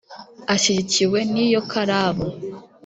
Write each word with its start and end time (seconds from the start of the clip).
ashyigikiwe 0.53 1.19
n 1.31 1.33
iyo 1.45 1.61
karabu 1.71 2.27